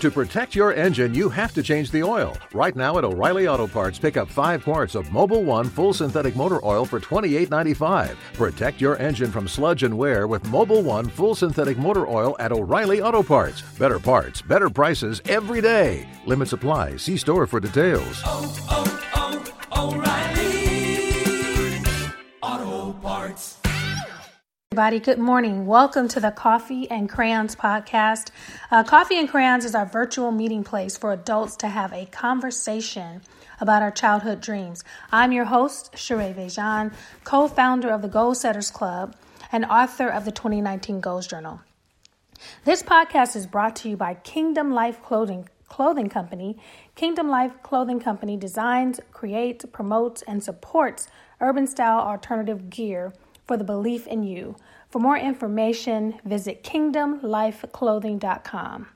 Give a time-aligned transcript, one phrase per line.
[0.00, 2.36] To protect your engine, you have to change the oil.
[2.52, 6.36] Right now at O'Reilly Auto Parts, pick up five quarts of Mobil One full synthetic
[6.36, 8.14] motor oil for $28.95.
[8.34, 12.52] Protect your engine from sludge and wear with Mobil One full synthetic motor oil at
[12.52, 13.62] O'Reilly Auto Parts.
[13.80, 16.08] Better parts, better prices every day.
[16.26, 16.96] Limit supply.
[16.96, 18.22] See store for details.
[18.24, 20.25] oh, oh, oh O'Reilly
[24.76, 25.64] Everybody, good morning.
[25.64, 28.28] Welcome to the Coffee and Crayons podcast.
[28.70, 33.22] Uh, Coffee and Crayons is our virtual meeting place for adults to have a conversation
[33.58, 34.84] about our childhood dreams.
[35.10, 36.92] I'm your host, Sheree Vejan,
[37.24, 39.16] co founder of the Goal Setters Club
[39.50, 41.62] and author of the 2019 Goals Journal.
[42.66, 45.48] This podcast is brought to you by Kingdom Life Clothing.
[45.68, 46.58] Clothing Company.
[46.94, 51.08] Kingdom Life Clothing Company designs, creates, promotes, and supports
[51.40, 53.14] urban style alternative gear
[53.46, 54.56] for the belief in you.
[54.90, 58.88] For more information, visit kingdomlifeclothing.com.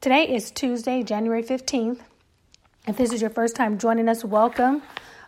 [0.00, 2.00] Today is Tuesday, January 15th.
[2.86, 4.82] If this is your first time joining us, welcome.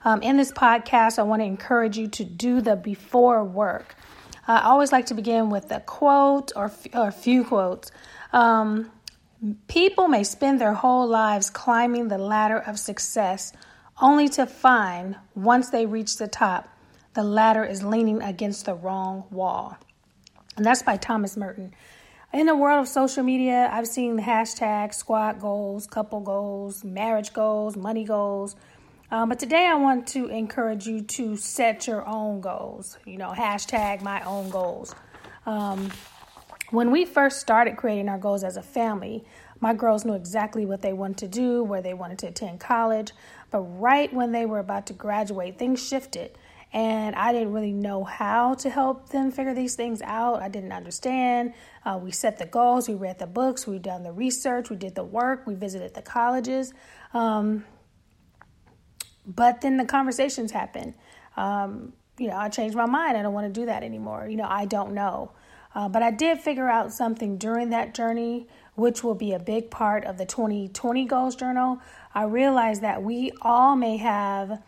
[0.05, 3.95] Um, in this podcast, I want to encourage you to do the before work.
[4.47, 7.91] I always like to begin with a quote or, or a few quotes.
[8.33, 8.91] Um,
[9.69, 13.53] people may spend their whole lives climbing the ladder of success
[14.01, 16.69] only to find, once they reach the top,
[17.15, 19.79] the ladder is leaning against the wrong wall.
[20.57, 21.73] And that's by Thomas Merton.
[22.33, 27.33] In the world of social media, I've seen the hashtag squad goals, couple goals, marriage
[27.33, 28.57] goals, money goals.
[29.12, 32.98] Um, but today I want to encourage you to set your own goals.
[33.05, 34.92] You know, hashtag my own goals.
[35.47, 35.92] Um,
[36.70, 39.25] when we first started creating our goals as a family,
[39.61, 43.12] my girls knew exactly what they wanted to do, where they wanted to attend college.
[43.53, 46.37] But right when they were about to graduate, things shifted
[46.75, 50.42] and I didn't really know how to help them figure these things out.
[50.42, 51.55] I didn't understand.
[51.84, 54.97] Uh, we set the goals, we read the books, we done the research, we did
[54.97, 56.75] the work, we visited the colleges.
[57.14, 57.64] Um,
[59.24, 60.96] but then the conversations happen.
[61.36, 63.17] Um, you know, I changed my mind.
[63.17, 64.27] I don't want to do that anymore.
[64.29, 65.30] You know, I don't know.
[65.77, 69.70] Uh, but I did figure out something during that journey, which will be a big
[69.70, 71.79] part of the 2020 Goals Journal.
[72.13, 74.61] I realized that we all may have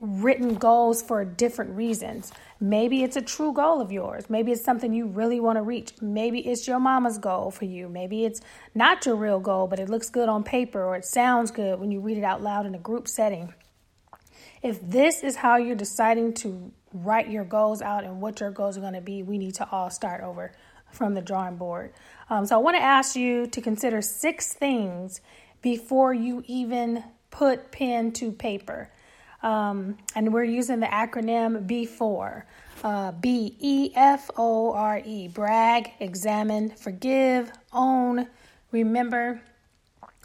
[0.00, 2.32] written goals for different reasons.
[2.60, 4.28] Maybe it's a true goal of yours.
[4.28, 5.92] Maybe it's something you really want to reach.
[6.00, 7.88] Maybe it's your mama's goal for you.
[7.88, 8.40] Maybe it's
[8.74, 11.90] not your real goal, but it looks good on paper or it sounds good when
[11.90, 13.54] you read it out loud in a group setting.
[14.62, 18.76] If this is how you're deciding to write your goals out and what your goals
[18.76, 20.52] are going to be, we need to all start over
[20.92, 21.92] from the drawing board.
[22.30, 25.20] Um, so I want to ask you to consider six things
[25.62, 28.90] before you even put pen to paper.
[29.46, 32.42] Um, and we're using the acronym B4.
[32.82, 35.28] Uh, B E F O R E.
[35.28, 38.26] Brag, examine, forgive, own,
[38.72, 39.40] remember,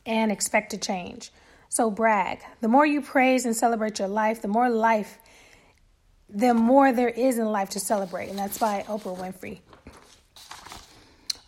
[0.05, 1.31] and expect to change.
[1.69, 2.39] So, brag.
[2.59, 5.19] The more you praise and celebrate your life, the more life,
[6.27, 8.29] the more there is in life to celebrate.
[8.29, 9.59] And that's by Oprah Winfrey.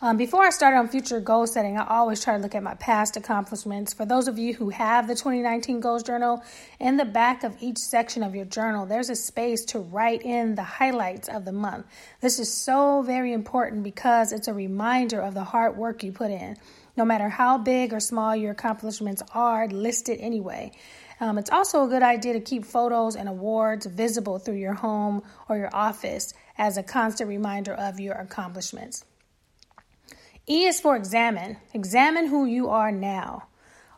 [0.04, 2.74] Um, before I start on future goal setting, I always try to look at my
[2.74, 3.94] past accomplishments.
[3.94, 6.44] For those of you who have the 2019 Goals Journal,
[6.78, 10.56] in the back of each section of your journal, there's a space to write in
[10.56, 11.86] the highlights of the month.
[12.20, 16.30] This is so very important because it's a reminder of the hard work you put
[16.30, 16.58] in.
[16.98, 20.72] No matter how big or small your accomplishments are, listed anyway.
[21.18, 25.22] Um, it's also a good idea to keep photos and awards visible through your home
[25.48, 29.06] or your office as a constant reminder of your accomplishments.
[30.48, 31.56] E is for examine.
[31.72, 33.44] Examine who you are now.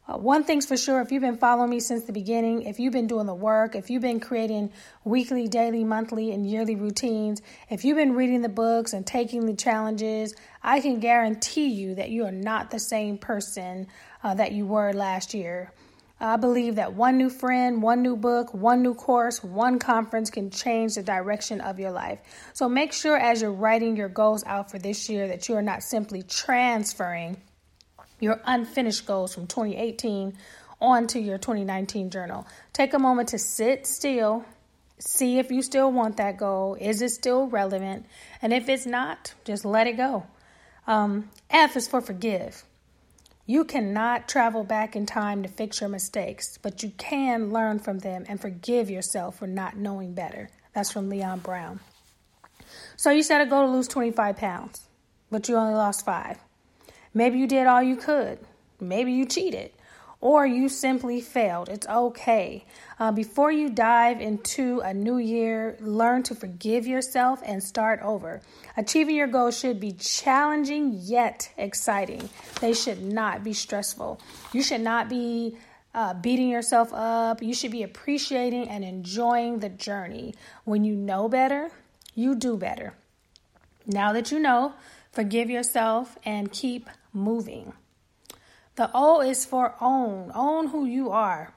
[0.09, 2.93] Uh, one thing's for sure if you've been following me since the beginning, if you've
[2.93, 4.71] been doing the work, if you've been creating
[5.03, 9.55] weekly, daily, monthly, and yearly routines, if you've been reading the books and taking the
[9.55, 13.89] challenges, I can guarantee you that you are not the same person
[14.23, 15.73] uh, that you were last year.
[16.19, 20.51] I believe that one new friend, one new book, one new course, one conference can
[20.51, 22.21] change the direction of your life.
[22.55, 25.63] So make sure as you're writing your goals out for this year that you are
[25.63, 27.37] not simply transferring
[28.19, 30.35] your unfinished goals from 2018
[30.81, 32.47] onto your 2019 journal.
[32.73, 34.45] Take a moment to sit still,
[34.99, 36.77] see if you still want that goal.
[36.81, 38.07] Is it still relevant?
[38.41, 40.27] And if it's not, just let it go.
[40.87, 42.65] Um, F is for forgive.
[43.49, 48.01] You cannot travel back in time to fix your mistakes, but you can learn from
[48.01, 50.51] them and forgive yourself for not knowing better.
[50.75, 51.79] That's from Leon Brown.
[52.97, 54.89] So you set a goal to lose 25 pounds,
[55.31, 56.39] but you only lost five.
[57.15, 58.41] Maybe you did all you could.
[58.81, 59.71] Maybe you cheated.
[60.21, 61.69] Or you simply failed.
[61.69, 62.65] It's okay.
[62.99, 68.41] Uh, before you dive into a new year, learn to forgive yourself and start over.
[68.77, 72.29] Achieving your goals should be challenging yet exciting.
[72.61, 74.21] They should not be stressful.
[74.53, 75.57] You should not be
[75.95, 77.43] uh, beating yourself up.
[77.43, 80.35] You should be appreciating and enjoying the journey.
[80.65, 81.71] When you know better,
[82.15, 82.95] you do better.
[83.87, 84.75] Now that you know,
[85.13, 87.73] forgive yourself and keep moving.
[88.77, 90.31] The O is for own.
[90.35, 91.55] Own who you are.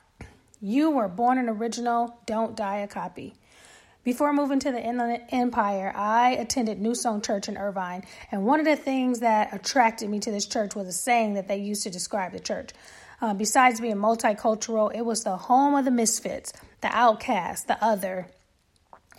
[0.62, 3.36] You were born an original, don't die a copy.
[4.06, 8.62] Before moving to the Inland Empire, I attended New Song Church in Irvine, and one
[8.62, 11.84] of the things that attracted me to this church was a saying that they used
[11.84, 12.72] to describe the church.
[13.22, 18.28] Uh, besides being multicultural, it was the home of the misfits, the outcast, the other.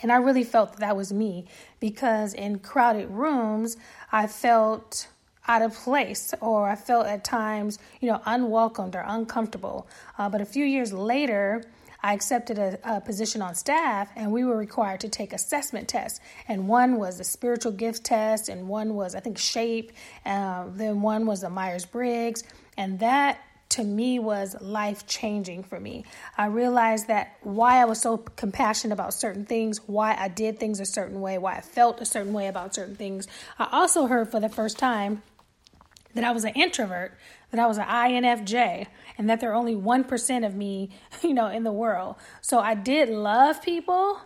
[0.01, 1.47] And I really felt that, that was me
[1.79, 3.77] because in crowded rooms,
[4.11, 5.09] I felt
[5.51, 9.89] out of place or I felt at times, you know, unwelcomed or uncomfortable.
[10.17, 11.65] Uh, but a few years later,
[12.05, 16.21] I accepted a, a, position on staff and we were required to take assessment tests.
[16.47, 19.91] And one was a spiritual gift test, and one was, I think, SHAPE,
[20.25, 22.45] uh, then one was the Myers Briggs.
[22.79, 26.05] And that to me was life changing for me.
[26.39, 30.81] I realized that why I was so compassionate about certain things, why I did things
[30.81, 33.29] a certain way, why I felt a certain way about certain things.
[33.59, 35.23] I also heard for the first time
[36.15, 37.17] that I was an introvert,
[37.51, 38.87] that I was an INFJ,
[39.19, 40.91] and that there are only 1% of me,
[41.23, 42.17] you know, in the world.
[42.41, 44.21] So I did love people.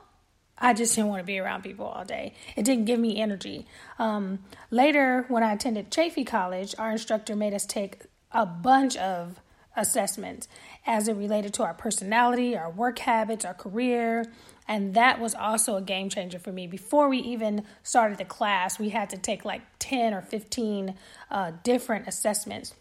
[0.57, 2.35] I just didn't want to be around people all day.
[2.57, 3.67] It didn't give me energy.
[3.99, 4.39] Um,
[4.71, 9.41] later, when I attended Chaffey College, our instructor made us take a bunch of
[9.77, 10.49] assessments
[10.87, 14.25] as it related to our personality, our work habits, our career.
[14.67, 16.67] And that was also a game changer for me.
[16.67, 20.95] Before we even started the class, we had to take like 10 or 15
[21.31, 22.75] uh, different assessments.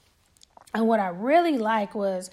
[0.74, 2.32] And what I really like was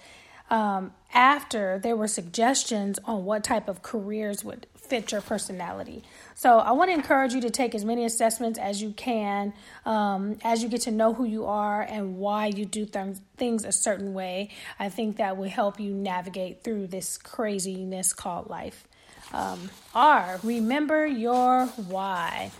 [0.51, 6.03] um, after there were suggestions on what type of careers would fit your personality.
[6.35, 9.53] So I want to encourage you to take as many assessments as you can
[9.85, 13.63] um, as you get to know who you are and why you do th- things
[13.63, 14.49] a certain way.
[14.77, 18.85] I think that will help you navigate through this craziness called life.
[19.31, 22.51] Um, R, remember your why.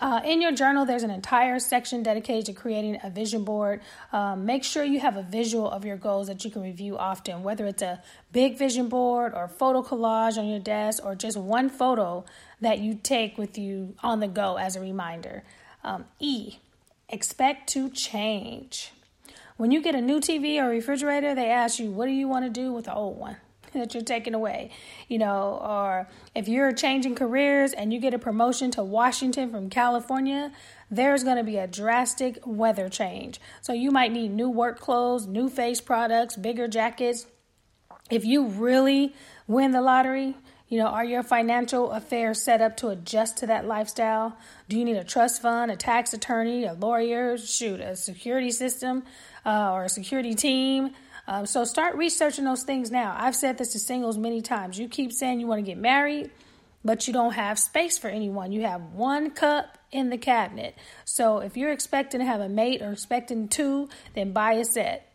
[0.00, 3.80] Uh, in your journal, there's an entire section dedicated to creating a vision board.
[4.12, 7.44] Um, make sure you have a visual of your goals that you can review often,
[7.44, 8.02] whether it's a
[8.32, 12.24] big vision board or photo collage on your desk or just one photo
[12.60, 15.44] that you take with you on the go as a reminder.
[15.84, 16.58] Um, e,
[17.08, 18.90] expect to change.
[19.56, 22.44] When you get a new TV or refrigerator, they ask you, What do you want
[22.44, 23.36] to do with the old one?
[23.80, 24.70] That you're taking away,
[25.08, 29.70] you know, or if you're changing careers and you get a promotion to Washington from
[29.70, 30.52] California,
[30.90, 33.40] there's going to be a drastic weather change.
[33.62, 37.26] So you might need new work clothes, new face products, bigger jackets.
[38.10, 39.14] If you really
[39.46, 40.36] win the lottery,
[40.68, 44.36] you know, are your financial affairs set up to adjust to that lifestyle?
[44.68, 49.04] Do you need a trust fund, a tax attorney, a lawyer, shoot, a security system,
[49.44, 50.90] uh, or a security team?
[51.26, 53.16] Um, so start researching those things now.
[53.18, 54.78] I've said this to singles many times.
[54.78, 56.30] You keep saying you want to get married,
[56.84, 58.52] but you don't have space for anyone.
[58.52, 60.74] You have one cup in the cabinet.
[61.04, 65.10] So if you're expecting to have a mate or expecting two, then buy a set.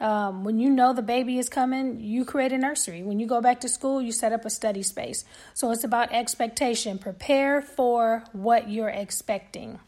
[0.00, 3.02] Um, when you know the baby is coming, you create a nursery.
[3.02, 5.24] When you go back to school, you set up a study space.
[5.54, 6.98] So it's about expectation.
[6.98, 9.78] Prepare for what you're expecting.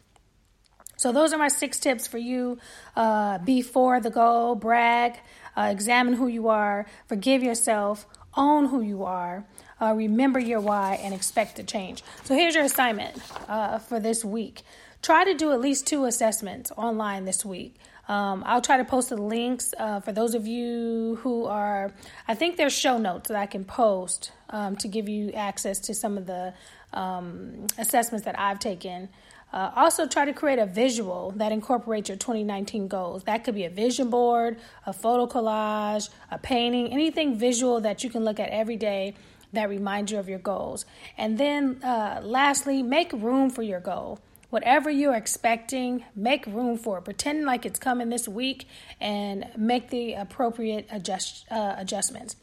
[0.96, 2.58] So those are my six tips for you
[2.94, 4.54] uh, before the goal.
[4.54, 5.18] Brag,
[5.56, 9.44] uh, examine who you are, forgive yourself, own who you are,
[9.80, 12.02] uh, remember your why, and expect to change.
[12.24, 13.16] So here's your assignment
[13.48, 14.62] uh, for this week.
[15.02, 17.76] Try to do at least two assessments online this week.
[18.08, 21.92] Um, I'll try to post the links uh, for those of you who are.
[22.28, 25.94] I think there's show notes that I can post um, to give you access to
[25.94, 26.54] some of the
[26.92, 29.08] um, assessments that I've taken.
[29.56, 33.24] Uh, also, try to create a visual that incorporates your 2019 goals.
[33.24, 38.10] That could be a vision board, a photo collage, a painting, anything visual that you
[38.10, 39.14] can look at every day
[39.54, 40.84] that reminds you of your goals.
[41.16, 44.18] And then, uh, lastly, make room for your goal.
[44.50, 47.04] Whatever you're expecting, make room for it.
[47.04, 48.68] Pretend like it's coming this week
[49.00, 52.36] and make the appropriate adjust, uh, adjustments.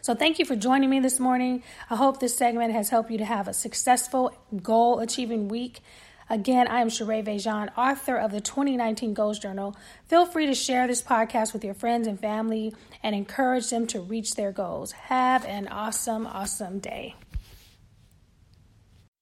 [0.00, 1.62] So, thank you for joining me this morning.
[1.90, 4.32] I hope this segment has helped you to have a successful
[4.62, 5.82] goal achieving week.
[6.28, 9.76] Again, I am Sheree Vejan, author of the 2019 Goals Journal.
[10.06, 14.00] Feel free to share this podcast with your friends and family and encourage them to
[14.00, 14.90] reach their goals.
[14.92, 17.14] Have an awesome, awesome day.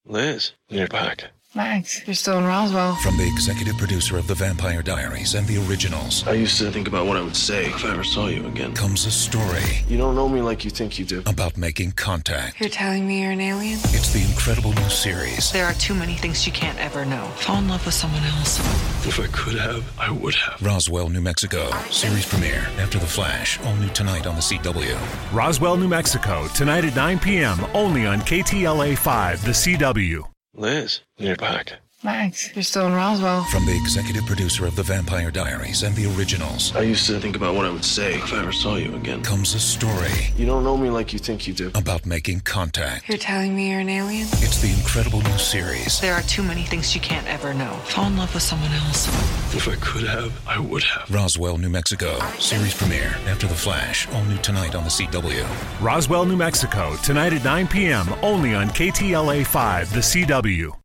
[0.03, 1.25] Liz, you're back.
[1.55, 2.95] Max, you're still in Roswell.
[2.95, 6.87] From the executive producer of The Vampire Diaries and the originals I used to think
[6.87, 8.73] about what I would say if I ever saw you again.
[8.73, 11.23] comes a story You don't know me like you think you do.
[11.25, 12.59] about making contact.
[12.59, 13.79] You're telling me you're an alien?
[13.85, 17.23] It's the incredible new series There are too many things you can't ever know.
[17.37, 18.59] Fall in love with someone else.
[19.07, 20.61] If I could have, I would have.
[20.61, 21.69] Roswell, New Mexico.
[21.89, 23.59] Series premiere after The Flash.
[23.61, 24.97] All new tonight on the CW.
[25.33, 27.65] Roswell, New Mexico, tonight at 9 p.m.
[27.73, 30.34] only on KTLA 5, the CW.
[30.57, 31.73] Liz, you're back.
[32.05, 33.43] Max, you're still in Roswell.
[33.45, 37.35] From the executive producer of The Vampire Diaries and the originals I used to think
[37.35, 39.23] about what I would say if I ever saw you again.
[39.23, 41.71] comes a story You don't know me like you think you do.
[41.73, 43.09] about making contact.
[43.09, 44.27] You're telling me you're an alien?
[44.33, 47.73] It's the incredible new series There are too many things you can't ever know.
[47.85, 49.07] Fall in love with someone else.
[49.55, 51.09] If I could have, I would have.
[51.09, 52.19] Roswell, New Mexico.
[52.37, 54.07] Series premiere after The Flash.
[54.13, 55.43] All new tonight on the CW.
[55.81, 58.07] Roswell, New Mexico, tonight at 9 p.m.
[58.21, 60.71] only on KTLA 5, the CW.